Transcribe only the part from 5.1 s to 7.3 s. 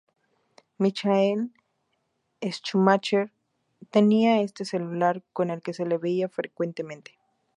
con el que se le veía frecuentemente.